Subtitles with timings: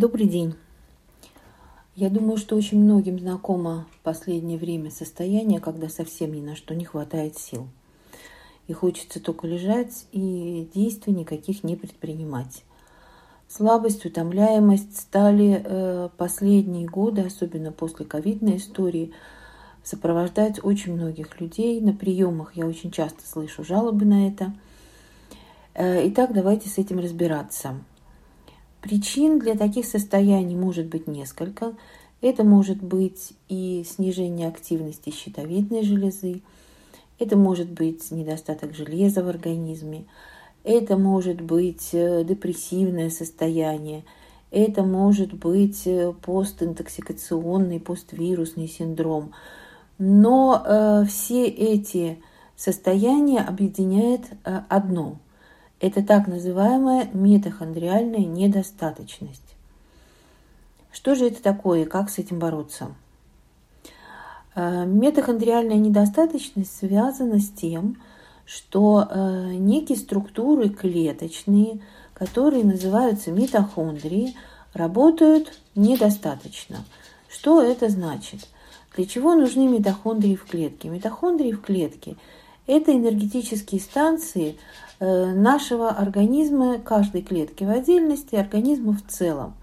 [0.00, 0.54] Добрый день.
[1.94, 6.74] Я думаю, что очень многим знакомо в последнее время состояние, когда совсем ни на что
[6.74, 7.68] не хватает сил.
[8.66, 12.64] И хочется только лежать и действий никаких не предпринимать.
[13.46, 19.12] Слабость, утомляемость стали э, последние годы, особенно после ковидной истории,
[19.84, 21.78] сопровождать очень многих людей.
[21.82, 24.54] На приемах я очень часто слышу жалобы на это.
[25.74, 27.74] Э, итак, давайте с этим разбираться.
[28.80, 31.74] Причин для таких состояний может быть несколько.
[32.22, 36.42] Это может быть и снижение активности щитовидной железы,
[37.18, 40.04] это может быть недостаток железа в организме,
[40.64, 44.04] это может быть э, депрессивное состояние,
[44.50, 49.32] это может быть э, постинтоксикационный, поствирусный синдром.
[49.98, 52.18] Но э, все эти
[52.56, 55.18] состояния объединяет э, одно–
[55.80, 59.56] это так называемая митохондриальная недостаточность.
[60.92, 62.94] Что же это такое и как с этим бороться?
[64.54, 67.96] Э, митохондриальная недостаточность связана с тем,
[68.44, 71.80] что э, некие структуры клеточные,
[72.12, 74.36] которые называются митохондрии,
[74.74, 76.84] работают недостаточно.
[77.28, 78.48] Что это значит?
[78.94, 80.88] Для чего нужны митохондрии в клетке?
[80.88, 82.16] Митохондрии в клетке–
[82.66, 84.58] это энергетические станции,
[85.02, 89.54] Э, нашего организма, каждой клетки в отдельности, организма в целом.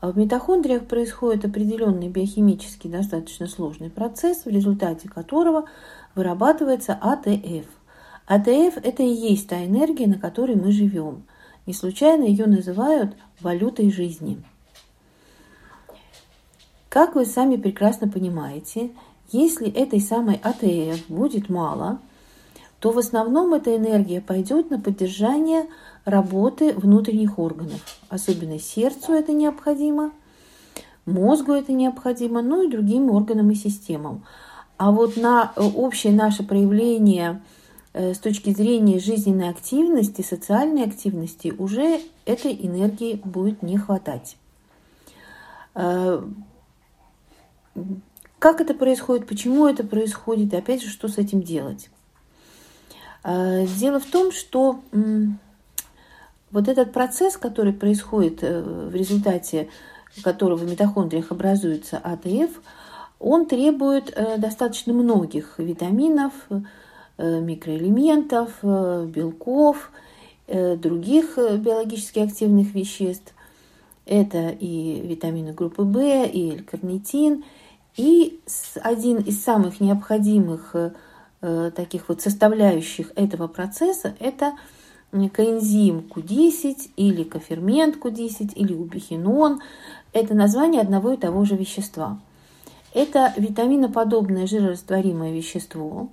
[0.00, 5.68] А в митохондриях происходит определенный биохимический достаточно сложный процесс, в результате которого
[6.14, 7.66] вырабатывается АТФ.
[8.26, 11.24] АТФ– это и есть та энергия, на которой мы живем.
[11.66, 14.40] Не случайно ее называют валютой жизни.
[16.88, 18.92] Как вы сами прекрасно понимаете,
[19.32, 21.98] если этой самой АТФ будет мало–
[22.82, 25.68] то в основном эта энергия пойдет на поддержание
[26.04, 27.80] работы внутренних органов.
[28.08, 30.10] Особенно сердцу это необходимо,
[31.06, 34.24] мозгу это необходимо, ну и другим органам и системам.
[34.78, 37.40] А вот на э, общее наше проявление
[37.92, 44.36] э, с точки зрения жизненной активности, социальной активности, уже этой энергии будет не хватать.
[45.76, 46.20] Э,
[48.40, 51.88] как это происходит, почему это происходит, и опять же, что с этим делать?
[53.24, 54.80] Э, дело в том, что
[56.50, 59.68] вот этот процесс, который происходит э, в результате
[60.22, 62.50] которого в митохондриях образуется АТФ,
[63.18, 66.32] он требует э, достаточно многих витаминов,
[67.18, 69.92] микроэлементов, белков,
[70.48, 73.32] других биологически активных веществ.
[74.06, 77.44] Это и витамины группы В, и L-карнитин.
[77.96, 78.40] И
[78.82, 80.74] один из самых необходимых
[81.74, 84.52] таких вот составляющих этого процесса это
[85.12, 89.60] коэнзим Q10 или кофермент Q10 или убихинон.
[90.12, 92.18] Это название одного и того же вещества.
[92.94, 96.10] Это витаминоподобное жирорастворимое вещество,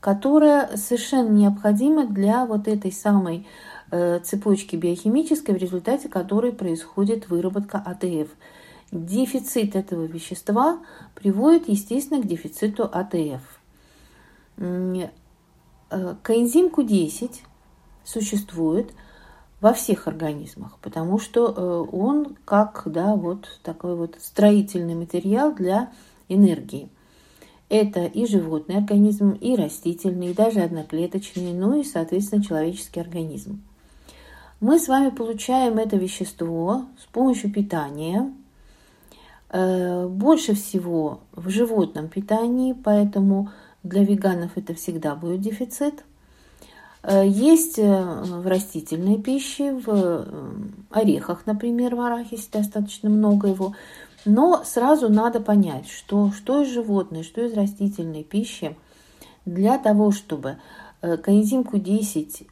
[0.00, 3.46] которое совершенно необходимо для вот этой самой
[3.90, 8.28] э, цепочки биохимической, в результате которой происходит выработка АТФ.
[8.92, 10.78] Дефицит этого вещества
[11.14, 13.42] приводит, естественно, к дефициту АТФ.
[14.58, 17.30] Э, коэнзим Q10
[18.04, 18.92] существует
[19.60, 25.92] во всех организмах, потому что э, он как да, вот такой вот строительный материал для
[26.28, 26.88] энергии.
[27.68, 33.62] Это и животный организм, и растительный, и даже одноклеточный, ну и, соответственно, человеческий организм.
[34.60, 38.32] Мы с вами получаем это вещество с помощью питания,
[39.50, 43.50] э, больше всего в животном питании, поэтому
[43.88, 46.04] для веганов это всегда будет дефицит.
[47.06, 50.24] Э, есть э, в растительной пище, в э,
[50.90, 53.74] орехах, например, в арахисе достаточно много его.
[54.24, 58.76] Но сразу надо понять, что, что из животной, что из растительной пищи
[59.44, 60.56] для того, чтобы
[61.00, 62.46] коэнзим Q10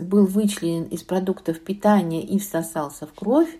[0.00, 3.58] был вычленен из продуктов питания и всосался в кровь,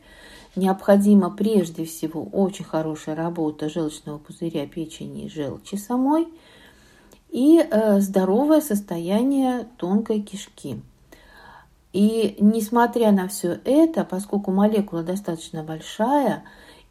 [0.57, 6.29] необходима прежде всего очень хорошая работа желчного пузыря, печени и желчи самой
[7.31, 10.81] и э, здоровое состояние тонкой кишки.
[11.93, 16.45] И несмотря на все это, поскольку молекула достаточно большая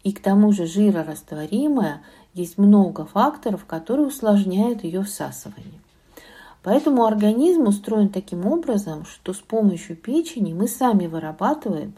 [0.04, 2.02] и к тому же жирорастворимая,
[2.34, 5.80] есть много факторов, которые усложняют ее всасывание.
[6.64, 11.94] Поэтому организм устроен таким образом, что с помощью печени мы сами вырабатываем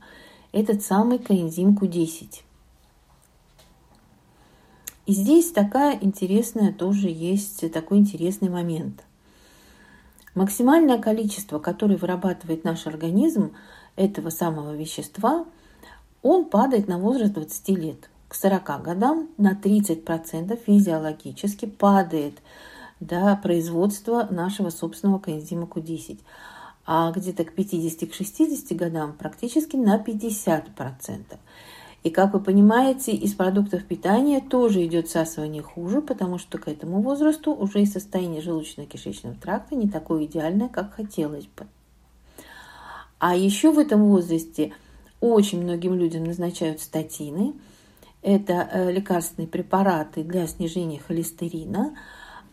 [0.51, 2.41] этот самый коэнзим Q10.
[5.05, 9.03] И здесь такая интересная тоже есть такой интересный момент.
[10.35, 13.53] Максимальное количество, которое вырабатывает наш организм
[13.95, 15.45] этого самого вещества,
[16.21, 18.09] он падает на возраст 20 лет.
[18.27, 22.39] К 40 годам на 30% физиологически падает
[23.01, 26.19] да, производство нашего собственного коэнзима Q10.
[26.93, 31.37] А где-то к 50-60 годам практически на 50%.
[32.03, 37.01] И, как вы понимаете, из продуктов питания тоже идет всасывание хуже, потому что к этому
[37.01, 41.65] возрасту уже и состояние желудочно-кишечного тракта не такое идеальное, как хотелось бы.
[43.19, 44.73] А еще в этом возрасте
[45.21, 47.53] очень многим людям назначают статины.
[48.21, 51.95] Это э, лекарственные препараты для снижения холестерина,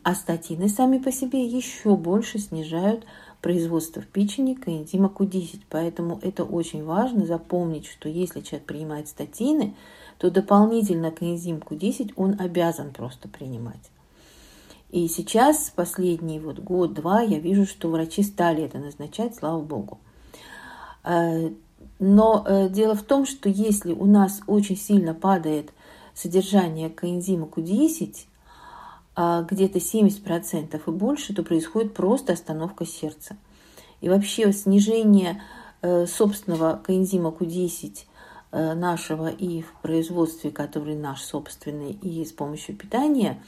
[0.09, 3.05] а статины сами по себе еще больше снижают
[3.43, 5.65] производства в печени коэнзима Q10.
[5.69, 9.75] Поэтому это очень важно запомнить, что если человек принимает статины,
[10.17, 13.91] то дополнительно коэнзим Q10 он обязан просто принимать.
[14.91, 19.99] И сейчас, последний вот год-два, я вижу, что врачи стали это назначать, слава богу.
[21.05, 21.51] Э,
[21.99, 25.71] но э, дело в том, что если у нас очень сильно падает
[26.15, 28.29] содержание коэнзима Q10, а,
[29.19, 33.37] где-то 70% и больше, то происходит просто остановка сердца.
[34.01, 35.43] И вообще снижение
[35.83, 38.05] э, собственного коэнзима Q10
[38.53, 43.43] э, нашего и в производстве, который наш собственный, и с помощью питания,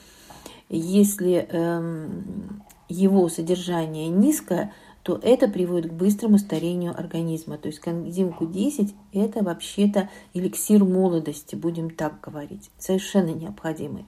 [0.69, 4.73] если эм, его содержание низкое,
[5.05, 7.59] то это приводит к быстрому старению организма.
[7.59, 14.07] То есть коэнзим Q10– это вообще-то эликсир молодости, будем так говорить, совершенно необходимый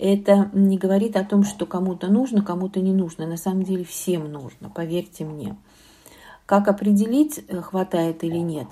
[0.00, 3.26] это не говорит о том, что кому-то нужно, кому-то не нужно.
[3.26, 5.56] На самом деле всем нужно, поверьте мне.
[6.46, 8.66] Как определить, э, хватает или нет?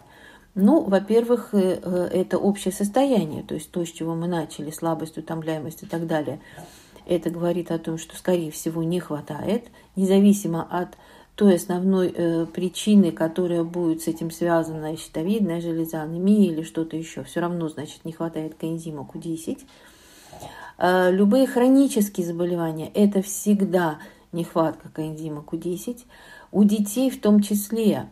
[0.55, 5.19] Ну, во-первых, э, э, это общее состояние, то есть то, с чего мы начали, слабость,
[5.19, 6.41] утомляемость и так далее.
[7.07, 10.97] Это говорит о том, что, скорее всего, не хватает, независимо от
[11.37, 17.23] той основной э, причины, которая будет с этим связана, щитовидная железа, анемия или что-то еще,
[17.23, 19.61] все равно, значит, не хватает коэнзима Q10.
[20.79, 23.99] Э, любые хронические заболевания– это всегда
[24.33, 25.99] нехватка коэнзима Q10.
[26.53, 28.09] У детей в том числе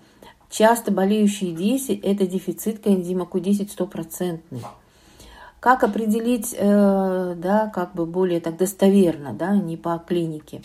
[0.50, 4.62] часто болеющие дети– это дефицит коэнзима Q10 стопроцентный.
[5.60, 10.62] Как определить, э, да, как бы более так достоверно, да, не по клинике?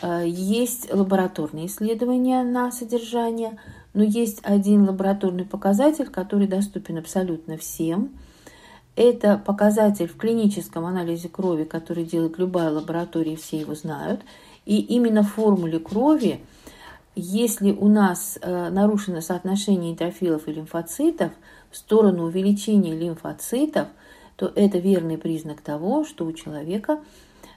[0.00, 3.58] Э, есть лабораторные исследования на содержание,
[3.92, 8.08] но есть один лабораторный показатель, который доступен абсолютно всем–
[8.96, 14.22] это показатель в клиническом анализе крови, который делает любая лаборатория, все его знают.
[14.66, 16.40] И именно в формуле крови,
[17.14, 21.32] если у нас э, нарушено соотношение нейтрофилов и лимфоцитов
[21.70, 23.88] в сторону увеличения лимфоцитов,
[24.36, 27.00] то это верный признак того, что у человека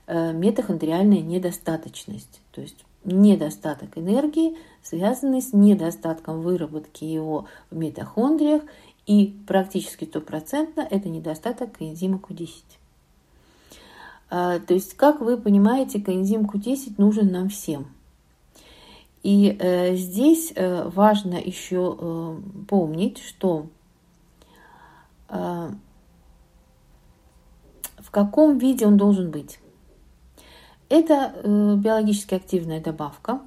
[0.07, 2.41] э, митохондриальная недостаточность.
[2.51, 8.63] То есть недостаток энергии, связанный с недостатком выработки его в митохондриях
[9.05, 12.63] и практически стопроцентно это недостаток коэнзима Q10.
[14.29, 17.87] А, то есть, как вы понимаете, коэнзим Q10 нужен нам всем.
[19.23, 23.67] И э, здесь э, важно еще э, помнить, что
[25.29, 25.71] в
[28.11, 29.57] каком виде он должен быть.
[30.89, 33.41] Это биологически активная добавка,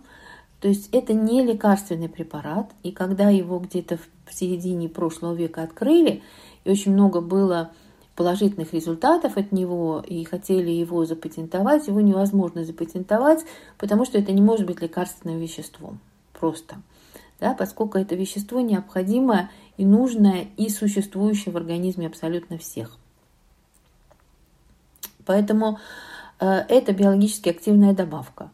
[0.61, 6.23] то есть это не лекарственный препарат, и когда его где-то в середине прошлого века открыли,
[6.65, 7.71] и очень много было
[8.17, 13.45] положительных результатов от него, и хотели его запатентовать, его невозможно запатентовать,
[13.77, 16.01] потому что это не может быть лекарственным веществом.
[16.33, 16.77] Просто.
[17.39, 22.97] Да, поскольку это вещество необходимое и нужное, и существующее в организме абсолютно всех.
[25.27, 25.79] Поэтому
[26.41, 28.51] э, это биологически активная добавка.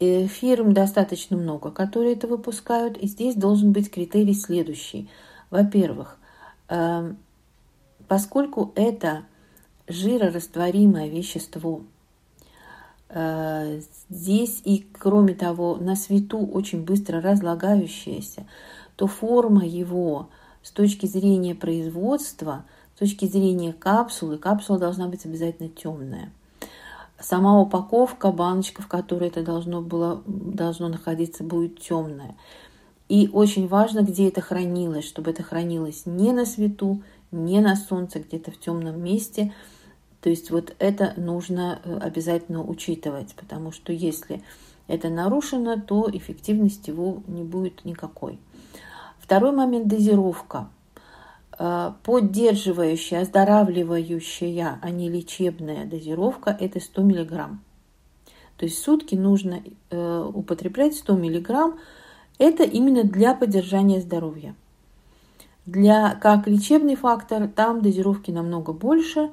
[0.00, 5.10] Э, фирм достаточно много, которые это выпускают, и здесь должен быть критерий следующий.
[5.50, 6.18] Во-первых,
[6.68, 7.18] эм,
[8.06, 9.24] поскольку это
[9.88, 11.82] жирорастворимое вещество,
[13.08, 18.46] э, здесь и, кроме того, на свету очень быстро разлагающееся,
[18.94, 20.28] то форма его
[20.62, 22.64] с точки зрения производства,
[22.94, 26.30] с точки зрения капсулы, капсула должна быть обязательно темная
[27.20, 32.36] сама упаковка, баночка, в которой это должно было, должно находиться, будет темная.
[33.08, 38.20] И очень важно, где это хранилось, чтобы это хранилось не на свету, не на солнце,
[38.20, 39.54] где-то в темном месте.
[40.20, 44.42] То есть вот это нужно э, обязательно учитывать, потому что если
[44.88, 48.38] это нарушено, то эффективность его не будет никакой.
[49.18, 50.68] Второй момент– дозировка.
[51.58, 57.48] Э, поддерживающая, оздоравливающая, а не лечебная дозировка– это 100 мг.
[58.56, 61.74] То есть сутки нужно э, употреблять 100 мг.
[62.38, 64.54] Это именно для поддержания здоровья.
[65.66, 69.30] Для, как лечебный фактор, там дозировки намного больше,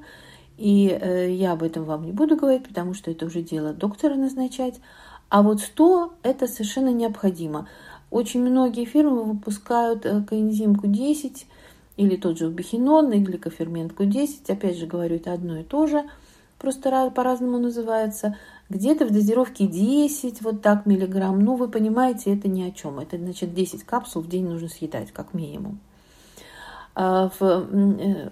[0.58, 4.16] и э, я об этом вам не буду говорить, потому что это уже дело доктора
[4.16, 4.80] назначать.
[5.28, 7.68] А вот 100– это совершенно необходимо.
[8.10, 11.44] Очень многие фирмы выпускают э, коэнзим Q10
[11.96, 14.52] или тот же бихинон, или кофермент Q10.
[14.52, 16.04] Опять же говорю, это одно и то же,
[16.58, 18.36] просто по-разному называется.
[18.68, 21.38] Где-то в дозировке 10, вот так миллиграмм.
[21.40, 22.98] Ну, вы понимаете, это ни о чем.
[22.98, 25.78] Это значит 10 капсул в день нужно съедать, как минимум.
[26.96, 28.30] А в, э,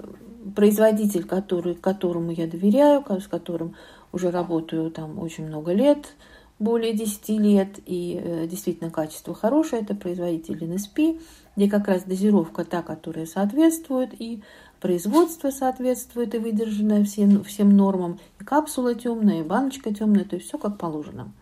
[0.56, 3.76] производитель, который, которому я доверяю, с которым
[4.12, 6.14] уже работаю там очень много лет,
[6.58, 11.20] более 10 лет, и э, действительно качество хорошее, это производитель NSP,
[11.56, 14.42] где как раз дозировка та, которая соответствует, и
[14.80, 20.48] производство соответствует, и выдержанное всем, всем нормам, и капсула темная, и баночка темная, то есть
[20.48, 21.32] все как положено.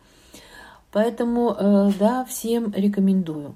[0.92, 3.54] Поэтому, э, да, всем рекомендую.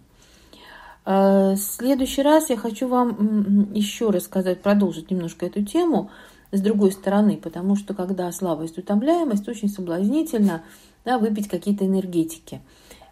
[1.05, 6.11] Э, в следующий раз я хочу вам еще рассказать, продолжить немножко эту тему
[6.51, 10.63] с другой стороны, потому что когда слабость, утомляемость, очень соблазнительно
[11.05, 12.61] да, выпить какие-то энергетики.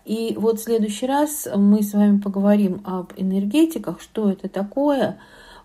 [0.04, 5.18] И вот в следующий раз мы с вами поговорим об энергетиках, что это такое,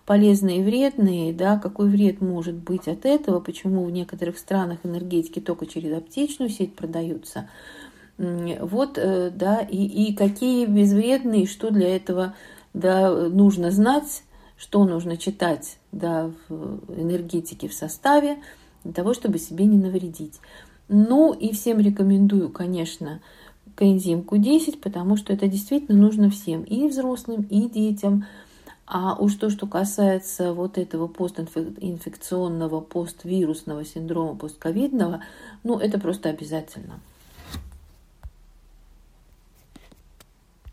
[0.06, 5.40] полезные и вредные, да, какой вред может быть от этого, почему в некоторых странах энергетики
[5.40, 7.48] только через аптечную сеть продаются.
[8.16, 12.34] Вот, э, да, и, и какие безвредные, что для этого
[12.74, 14.24] да, нужно знать,
[14.56, 18.38] что нужно читать да, в энергетике в составе,
[18.84, 20.40] для того, чтобы себе не навредить.
[20.88, 23.20] Ну и всем рекомендую, конечно,
[23.80, 28.26] коэнзим Q10, потому что это действительно нужно всем, и взрослым, и детям.
[28.86, 35.22] А уж то, что касается вот этого постинфекционного, поствирусного синдрома, постковидного,
[35.64, 37.00] ну это просто обязательно.